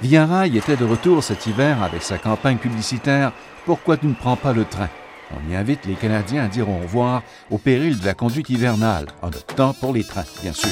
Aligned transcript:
Via 0.00 0.46
était 0.46 0.76
de 0.76 0.84
retour 0.84 1.24
cet 1.24 1.46
hiver 1.46 1.82
avec 1.82 2.02
sa 2.02 2.18
campagne 2.18 2.58
publicitaire 2.58 3.32
Pourquoi 3.64 3.96
tu 3.96 4.06
ne 4.06 4.14
prends 4.14 4.36
pas 4.36 4.52
le 4.52 4.64
train? 4.64 4.88
On 5.32 5.50
y 5.50 5.56
invite 5.56 5.86
les 5.86 5.94
Canadiens 5.94 6.44
à 6.44 6.48
dire 6.48 6.68
au 6.68 6.78
revoir 6.78 7.24
au 7.50 7.58
péril 7.58 7.98
de 7.98 8.04
la 8.06 8.14
conduite 8.14 8.48
hivernale, 8.48 9.06
en 9.22 9.26
optant 9.26 9.74
pour 9.74 9.92
les 9.92 10.04
trains, 10.04 10.24
bien 10.40 10.52
sûr. 10.52 10.70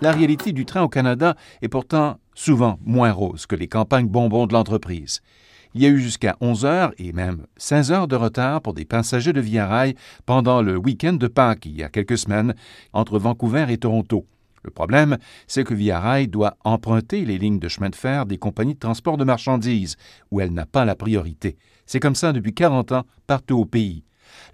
La 0.00 0.10
réalité 0.10 0.50
du 0.50 0.66
train 0.66 0.82
au 0.82 0.88
Canada 0.88 1.36
est 1.62 1.68
pourtant 1.68 2.16
souvent 2.34 2.80
moins 2.84 3.12
rose 3.12 3.46
que 3.46 3.54
les 3.54 3.68
campagnes 3.68 4.08
bonbons 4.08 4.48
de 4.48 4.52
l'entreprise. 4.52 5.20
Il 5.74 5.82
y 5.82 5.86
a 5.86 5.90
eu 5.90 6.00
jusqu'à 6.00 6.36
11 6.40 6.64
heures 6.64 6.92
et 6.98 7.12
même 7.12 7.46
16 7.56 7.92
heures 7.92 8.08
de 8.08 8.16
retard 8.16 8.62
pour 8.62 8.74
des 8.74 8.84
passagers 8.84 9.32
de 9.32 9.40
Via 9.40 9.68
Rail 9.68 9.94
pendant 10.26 10.60
le 10.60 10.76
week-end 10.76 11.12
de 11.12 11.28
Pâques 11.28 11.66
il 11.66 11.76
y 11.76 11.84
a 11.84 11.88
quelques 11.88 12.18
semaines 12.18 12.54
entre 12.92 13.20
Vancouver 13.20 13.66
et 13.68 13.78
Toronto. 13.78 14.26
Le 14.62 14.70
problème, 14.70 15.16
c'est 15.46 15.64
que 15.64 15.74
Via 15.74 16.00
Rail 16.00 16.28
doit 16.28 16.56
emprunter 16.64 17.24
les 17.24 17.38
lignes 17.38 17.58
de 17.58 17.68
chemin 17.68 17.90
de 17.90 17.96
fer 17.96 18.26
des 18.26 18.38
compagnies 18.38 18.74
de 18.74 18.78
transport 18.78 19.16
de 19.16 19.24
marchandises, 19.24 19.96
où 20.30 20.40
elle 20.40 20.52
n'a 20.52 20.66
pas 20.66 20.84
la 20.84 20.94
priorité. 20.94 21.56
C'est 21.86 22.00
comme 22.00 22.14
ça 22.14 22.32
depuis 22.32 22.54
40 22.54 22.92
ans 22.92 23.04
partout 23.26 23.58
au 23.58 23.64
pays. 23.64 24.04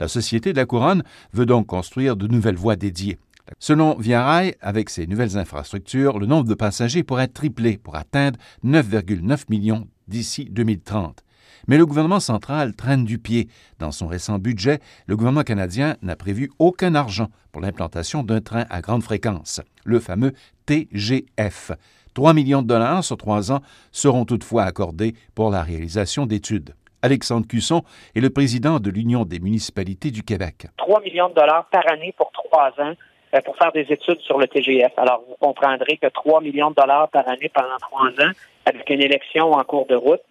La 0.01 0.09
Société 0.09 0.53
de 0.53 0.59
la 0.59 0.67
Couronne 0.67 1.03
veut 1.33 1.47
donc 1.47 1.67
construire 1.67 2.17
de 2.17 2.27
nouvelles 2.27 2.57
voies 2.57 2.77
dédiées. 2.77 3.19
Selon 3.59 3.97
Via 3.97 4.25
Rail, 4.25 4.55
avec 4.61 4.91
ces 4.91 5.07
nouvelles 5.07 5.39
infrastructures, 5.39 6.19
le 6.19 6.27
nombre 6.27 6.49
de 6.49 6.55
passagers 6.55 7.05
pourrait 7.05 7.29
tripler 7.29 7.79
pour 7.79 7.97
atteindre 7.97 8.39
9,9 8.65 9.45
millions 9.49 9.87
d'ici 10.09 10.47
2030. 10.51 11.23
Mais 11.69 11.79
le 11.79 11.87
gouvernement 11.87 12.21
central 12.21 12.75
traîne 12.75 13.05
du 13.05 13.19
pied. 13.19 13.49
Dans 13.79 13.93
son 13.93 14.07
récent 14.07 14.39
budget, 14.39 14.81
le 15.07 15.17
gouvernement 15.17 15.43
canadien 15.43 15.97
n'a 16.03 16.17
prévu 16.17 16.51
aucun 16.59 16.95
argent 16.95 17.29
pour 17.53 17.63
l'implantation 17.63 18.23
d'un 18.23 18.41
train 18.41 18.65
à 18.71 18.81
grande 18.81 19.03
fréquence, 19.03 19.61
le 19.85 20.01
fameux 20.01 20.33
TGF. 20.67 21.73
3 22.15 22.33
millions 22.33 22.63
de 22.63 22.67
dollars 22.67 23.05
sur 23.05 23.17
trois 23.17 23.53
ans 23.53 23.61
seront 23.93 24.25
toutefois 24.25 24.65
accordés 24.65 25.15
pour 25.35 25.51
la 25.51 25.63
réalisation 25.63 26.27
d'études. 26.27 26.75
Alexandre 27.03 27.47
Cusson 27.47 27.83
est 28.15 28.21
le 28.21 28.31
président 28.31 28.81
de 28.81 28.91
l'Union 28.91 29.25
des 29.25 29.39
municipalités 29.39 30.11
du 30.11 30.23
Québec. 30.23 30.67
3 30.79 31.03
millions 31.03 31.29
de 31.29 31.35
dollars 31.35 31.67
par 31.71 31.87
année 31.91 32.15
pour 32.17 32.33
trois 32.33 32.73
ans 32.79 32.95
euh, 33.35 33.41
pour 33.45 33.57
faire 33.57 33.73
des 33.73 33.87
études 33.91 34.21
sur 34.21 34.39
le 34.39 34.47
TGF. 34.47 34.93
Alors, 34.97 35.23
vous 35.29 35.37
comprendrez 35.41 35.99
que 35.99 36.07
3 36.07 36.41
millions 36.41 36.71
de 36.71 36.77
dollars 36.77 37.09
par 37.09 37.29
année 37.29 37.51
pendant 37.53 37.77
trois 37.81 38.09
ans, 38.25 38.33
avec 38.65 38.89
une 38.89 39.03
élection 39.03 39.53
en 39.53 39.65
cours 39.65 39.87
de 39.87 39.95
route, 39.95 40.23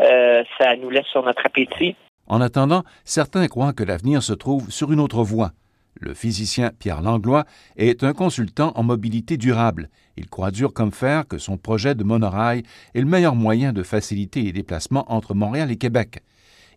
euh, 0.00 0.42
ça 0.58 0.76
nous 0.76 0.90
laisse 0.90 1.06
sur 1.06 1.22
notre 1.22 1.44
appétit. 1.44 1.96
En 2.26 2.40
attendant, 2.40 2.84
certains 3.04 3.48
croient 3.48 3.72
que 3.72 3.84
l'avenir 3.84 4.22
se 4.22 4.32
trouve 4.32 4.70
sur 4.70 4.92
une 4.92 5.00
autre 5.00 5.22
voie. 5.22 5.52
Le 6.00 6.14
physicien 6.14 6.70
Pierre 6.78 7.02
Langlois 7.02 7.44
est 7.76 8.04
un 8.04 8.12
consultant 8.12 8.72
en 8.76 8.84
mobilité 8.84 9.36
durable. 9.36 9.88
Il 10.16 10.28
croit 10.28 10.52
dur 10.52 10.72
comme 10.72 10.92
fer 10.92 11.26
que 11.26 11.38
son 11.38 11.56
projet 11.56 11.94
de 11.94 12.04
monorail 12.04 12.62
est 12.94 13.00
le 13.00 13.06
meilleur 13.06 13.34
moyen 13.34 13.72
de 13.72 13.82
faciliter 13.82 14.42
les 14.42 14.52
déplacements 14.52 15.10
entre 15.12 15.34
Montréal 15.34 15.72
et 15.72 15.76
Québec. 15.76 16.22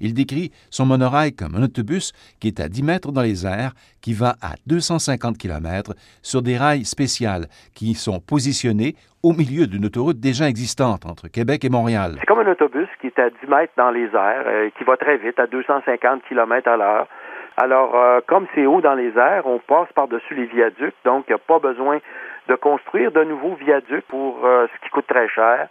Il 0.02 0.16
décrit 0.16 0.52
son 0.72 0.86
monorail 0.86 1.34
comme 1.34 1.56
un 1.56 1.64
autobus 1.64 2.12
qui 2.42 2.48
est 2.48 2.60
à 2.60 2.68
10 2.68 2.84
mètres 2.84 3.12
dans 3.12 3.22
les 3.22 3.46
airs, 3.46 3.74
qui 4.02 4.14
va 4.14 4.34
à 4.42 4.56
250 4.66 5.38
km 5.38 5.94
sur 6.24 6.42
des 6.42 6.58
rails 6.58 6.86
spéciales 6.86 7.46
qui 7.76 7.94
sont 7.94 8.20
positionnés 8.20 8.96
au 9.24 9.34
milieu 9.34 9.68
d'une 9.68 9.86
autoroute 9.86 10.20
déjà 10.20 10.50
existante 10.50 11.06
entre 11.06 11.28
Québec 11.28 11.64
et 11.64 11.70
Montréal. 11.70 12.16
C'est 12.20 12.26
comme 12.26 12.40
un 12.40 12.52
autobus 12.52 12.90
qui 13.00 13.08
est 13.08 13.20
à 13.20 13.30
10 13.30 13.36
mètres 13.48 13.74
dans 13.78 13.92
les 13.92 14.06
airs, 14.06 14.46
euh, 14.48 14.70
qui 14.76 14.84
va 14.84 14.98
très 14.98 15.18
vite, 15.18 15.40
à 15.40 15.46
250 15.46 16.24
km 16.28 16.68
à 16.68 16.78
l'heure. 16.78 17.08
Alors, 17.58 17.96
euh, 17.96 18.22
comme 18.26 18.48
c'est 18.56 18.66
haut 18.66 18.82
dans 18.82 18.96
les 18.96 19.16
airs, 19.16 19.46
on 19.46 19.60
passe 19.60 19.90
par-dessus 19.94 20.34
les 20.34 20.46
viaducs, 20.46 20.96
donc 21.06 21.26
il 21.28 21.32
n'y 21.32 21.36
a 21.36 21.38
pas 21.38 21.60
besoin 21.60 22.00
de 22.48 22.56
construire 22.56 23.12
de 23.12 23.24
nouveaux 23.24 23.54
viaducs 23.54 24.08
pour 24.08 24.44
euh, 24.44 24.66
ce 24.74 24.84
qui 24.84 24.90
coûte 24.90 25.06
très 25.08 25.28
cher. 25.30 25.68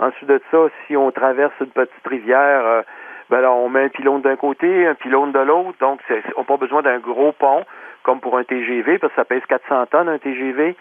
Ensuite 0.00 0.28
de 0.28 0.40
ça, 0.50 0.58
si 0.86 0.96
on 0.96 1.12
traverse 1.12 1.54
une 1.60 1.70
petite 1.70 2.06
rivière, 2.06 2.84
ben 3.30 3.40
là, 3.40 3.52
on 3.52 3.68
met 3.68 3.84
un 3.84 3.88
pylône 3.88 4.22
d'un 4.22 4.36
côté, 4.36 4.86
un 4.86 4.94
pylône 4.94 5.32
de 5.32 5.38
l'autre, 5.38 5.78
donc 5.80 6.00
on 6.36 6.40
n'a 6.40 6.46
pas 6.46 6.56
besoin 6.56 6.82
d'un 6.82 6.98
gros 6.98 7.32
pont 7.32 7.64
comme 8.02 8.20
pour 8.20 8.38
un 8.38 8.44
TGV, 8.44 8.98
parce 8.98 9.12
que 9.12 9.20
ça 9.20 9.24
pèse 9.26 9.42
400 9.46 9.86
tonnes 9.86 10.08
un 10.08 10.18
TGV. 10.18 10.76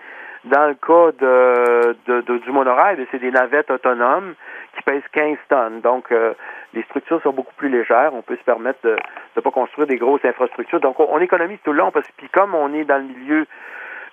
Dans 0.45 0.67
le 0.67 0.75
cas 0.75 1.11
de, 1.19 2.37
du 2.37 2.51
monorail, 2.51 2.95
ben, 2.95 3.05
c'est 3.11 3.19
des 3.19 3.31
navettes 3.31 3.69
autonomes 3.69 4.33
qui 4.75 4.83
pèsent 4.83 5.07
15 5.11 5.37
tonnes. 5.49 5.81
Donc, 5.81 6.09
euh, 6.11 6.33
les 6.73 6.83
structures 6.83 7.21
sont 7.21 7.33
beaucoup 7.33 7.53
plus 7.55 7.67
légères. 7.67 8.11
On 8.13 8.21
peut 8.21 8.37
se 8.37 8.43
permettre 8.43 8.79
de 8.83 8.95
ne 9.35 9.41
pas 9.41 9.51
construire 9.51 9.87
des 9.87 9.97
grosses 9.97 10.23
infrastructures. 10.23 10.79
Donc, 10.79 10.99
on, 10.99 11.19
économise 11.19 11.57
tout 11.65 11.73
le 11.73 11.79
long 11.79 11.91
parce 11.91 12.07
que 12.07 12.13
puis 12.15 12.29
comme 12.29 12.55
on 12.55 12.73
est 12.73 12.85
dans 12.85 12.97
le 12.97 13.13
milieu 13.13 13.45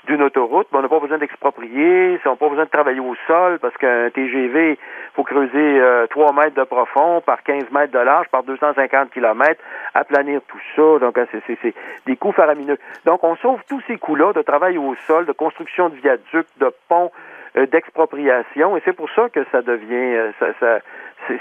d'une 0.06 0.22
autoroute, 0.22 0.66
ben, 0.72 0.78
on 0.78 0.82
n'a 0.82 0.88
pas 0.88 1.00
besoin 1.00 1.18
d'exproprier, 1.18 2.20
on 2.24 2.30
n'a 2.30 2.36
pas 2.36 2.48
besoin 2.48 2.64
de 2.64 2.70
travailler 2.70 3.00
au 3.00 3.14
sol 3.26 3.58
parce 3.58 3.76
qu'un 3.76 4.10
TGV, 4.10 4.78
faut 5.14 5.24
creuser 5.24 5.80
euh, 5.80 6.06
3 6.08 6.32
mètres 6.32 6.54
de 6.54 6.64
profond 6.64 7.20
par 7.20 7.42
15 7.42 7.70
mètres 7.70 7.92
de 7.92 7.98
large 7.98 8.28
par 8.28 8.42
250 8.42 9.10
km, 9.10 9.60
aplanir 9.94 10.40
tout 10.48 10.60
ça. 10.76 10.98
Donc, 10.98 11.18
hein, 11.18 11.26
c'est 11.46 11.74
des 12.06 12.16
coûts 12.16 12.32
faramineux. 12.32 12.78
Donc, 13.04 13.24
on 13.24 13.36
sauve 13.36 13.60
tous 13.68 13.82
ces 13.86 13.98
coûts-là 13.98 14.32
de 14.32 14.42
travail 14.42 14.78
au 14.78 14.94
sol, 15.06 15.26
de 15.26 15.32
construction 15.32 15.88
de 15.88 15.96
viaducs, 15.96 16.48
de 16.58 16.72
ponts, 16.88 17.10
euh, 17.56 17.66
d'expropriation, 17.66 18.76
et 18.76 18.82
c'est 18.84 18.92
pour 18.92 19.08
ça 19.10 19.28
que 19.28 19.44
ça 19.52 19.62
devient, 19.62 20.16
euh, 20.16 20.32
ça, 20.40 20.46
ça 20.58 20.78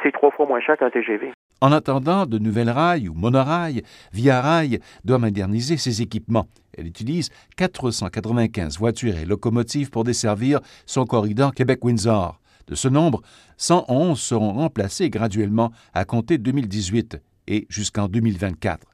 c'est 0.04 0.12
trois 0.12 0.32
fois 0.32 0.46
moins 0.46 0.60
cher 0.60 0.78
qu'un 0.78 0.90
TGV. 0.90 1.32
En 1.64 1.72
attendant, 1.72 2.26
de 2.26 2.40
nouvelles 2.40 2.70
rails 2.70 3.08
ou 3.08 3.14
monorails, 3.14 3.84
Via 4.12 4.42
Rail 4.42 4.80
doit 5.06 5.18
moderniser 5.18 5.78
ses 5.78 6.02
équipements. 6.02 6.50
Elle 6.78 6.88
utilise 6.88 7.30
495 7.56 8.78
voitures 8.78 9.16
et 9.16 9.24
locomotives 9.24 9.90
pour 9.90 10.04
desservir 10.04 10.60
son 10.86 11.06
corridor 11.06 11.54
Québec-Windsor. 11.54 12.38
De 12.68 12.76
ce 12.76 12.90
nombre, 12.90 13.22
111 13.56 14.20
seront 14.20 14.52
remplacés 14.52 15.10
graduellement 15.10 15.72
à 15.94 16.04
compter 16.04 16.38
de 16.38 16.44
2018 16.44 17.22
et 17.48 17.66
jusqu'en 17.70 18.10
2024. 18.10 18.86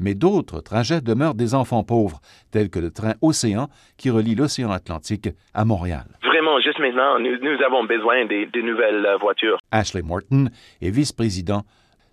Mais 0.00 0.16
d'autres 0.16 0.60
trajets 0.60 1.00
demeurent 1.00 1.34
des 1.34 1.54
enfants 1.54 1.84
pauvres, 1.84 2.20
tels 2.50 2.68
que 2.68 2.80
le 2.80 2.90
train 2.90 3.14
Océan 3.22 3.68
qui 3.96 4.10
relie 4.10 4.34
l'océan 4.34 4.72
Atlantique 4.72 5.28
à 5.54 5.64
Montréal. 5.64 6.18
Vraiment, 6.24 6.58
juste 6.58 6.80
maintenant, 6.80 7.20
nous, 7.20 7.62
avons 7.64 7.84
besoin 7.84 8.26
de 8.26 8.60
nouvelles 8.60 9.06
euh, 9.06 9.18
voitures. 9.18 9.58
Ashley 9.70 10.02
Morton 10.02 10.50
est 10.82 10.90
vice-président 10.90 11.62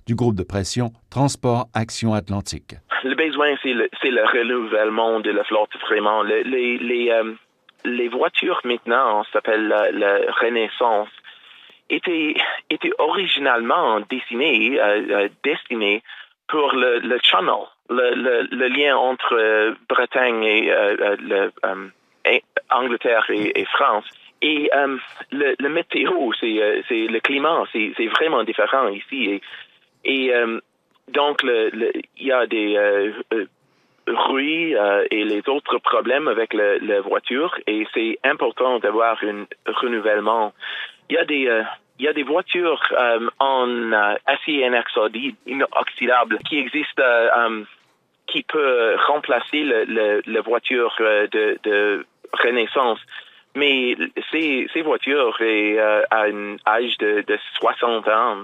du 0.07 0.15
groupe 0.15 0.35
de 0.35 0.43
pression 0.43 0.91
Transport 1.09 1.65
Action 1.73 2.13
Atlantique. 2.13 2.75
Le 3.03 3.15
besoin, 3.15 3.55
c'est 3.61 3.73
le, 3.73 3.89
le, 4.03 4.23
renouvellement 4.25 5.19
de 5.19 5.31
la 5.31 5.43
flotte, 5.43 5.75
vraiment. 5.87 6.23
les, 6.23 6.43
les, 6.43 7.11
euh, 7.11 7.33
les, 7.83 8.07
voitures 8.07 8.61
maintenant, 8.63 9.23
s'appelle 9.31 9.67
la, 9.67 10.19
Renaissance, 10.41 11.09
étaient, 11.89 12.35
étaient 12.69 12.93
originalement 12.99 13.97
euh, 13.97 14.03
euh, 14.11 15.29
destinées 15.43 16.03
pour 16.47 16.73
le, 16.73 17.17
channel, 17.23 17.65
le, 17.89 18.67
lien 18.67 18.95
entre 18.95 19.75
Bretagne 19.89 20.43
et, 20.43 20.69
le, 21.19 21.51
Angleterre 22.71 23.25
et, 23.29 23.59
et, 23.59 23.65
France. 23.65 24.05
Et 24.41 24.69
le, 25.31 25.69
météo, 25.69 26.31
c'est 26.39 26.47
le 26.89 27.19
climat, 27.19 27.63
c'est 27.73 28.07
vraiment 28.07 28.43
différent 28.43 28.89
ici. 28.89 29.31
Et 29.31 29.41
et 30.05 30.33
euh, 30.33 30.59
donc, 31.11 31.41
il 31.43 32.03
y 32.19 32.31
a 32.31 32.45
des 32.45 32.77
euh, 32.77 33.11
euh 33.33 33.45
euh, 34.07 35.03
et 35.09 35.23
les 35.23 35.41
autres 35.49 35.79
problèmes 35.79 36.27
avec 36.27 36.53
la 36.53 37.01
voiture 37.01 37.57
et 37.65 37.87
c'est 37.91 38.19
important 38.23 38.77
d'avoir 38.77 39.17
un 39.23 39.45
renouvellement. 39.65 40.53
Il 41.09 41.15
y 41.15 41.17
a 41.17 41.25
des 41.25 41.63
il 41.97 42.05
y 42.05 42.07
a 42.07 42.13
des 42.13 42.21
voitures 42.21 42.83
en 43.39 43.91
acier 44.27 44.69
inoxydable 45.47 46.37
qui 46.47 46.59
existent 46.59 47.01
qui 48.27 48.43
peut 48.43 48.95
remplacer 49.07 49.63
le, 49.63 50.21
la 50.27 50.41
voiture 50.41 50.95
de, 50.99 51.57
de 51.63 52.05
Renaissance. 52.31 52.99
Mais 53.55 53.95
ces, 54.31 54.67
ces 54.71 54.81
voitures 54.83 55.35
est 55.41 55.79
à 55.79 56.25
un 56.25 56.57
âge 56.67 56.95
de, 56.99 57.23
de 57.25 57.39
60 57.59 58.07
ans. 58.07 58.43